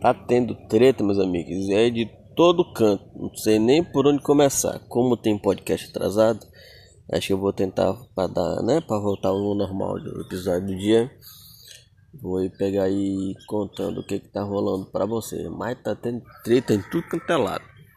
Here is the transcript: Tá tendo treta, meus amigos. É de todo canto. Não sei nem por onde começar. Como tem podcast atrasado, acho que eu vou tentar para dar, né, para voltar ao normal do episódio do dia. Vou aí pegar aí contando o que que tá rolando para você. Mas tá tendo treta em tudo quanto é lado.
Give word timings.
Tá 0.00 0.14
tendo 0.14 0.54
treta, 0.68 1.02
meus 1.02 1.18
amigos. 1.18 1.68
É 1.70 1.90
de 1.90 2.06
todo 2.36 2.72
canto. 2.72 3.04
Não 3.16 3.34
sei 3.34 3.58
nem 3.58 3.82
por 3.82 4.06
onde 4.06 4.22
começar. 4.22 4.78
Como 4.88 5.16
tem 5.16 5.36
podcast 5.36 5.90
atrasado, 5.90 6.46
acho 7.12 7.26
que 7.26 7.32
eu 7.32 7.38
vou 7.38 7.52
tentar 7.52 7.94
para 8.14 8.28
dar, 8.28 8.62
né, 8.62 8.80
para 8.80 8.98
voltar 8.98 9.30
ao 9.30 9.54
normal 9.54 9.98
do 10.00 10.20
episódio 10.20 10.68
do 10.68 10.76
dia. 10.78 11.10
Vou 12.22 12.38
aí 12.38 12.48
pegar 12.48 12.84
aí 12.84 13.34
contando 13.46 14.00
o 14.00 14.06
que 14.06 14.20
que 14.20 14.28
tá 14.28 14.42
rolando 14.42 14.86
para 14.86 15.04
você. 15.04 15.48
Mas 15.48 15.82
tá 15.82 15.94
tendo 15.94 16.22
treta 16.44 16.74
em 16.74 16.82
tudo 16.90 17.08
quanto 17.08 17.30
é 17.30 17.36
lado. 17.36 17.77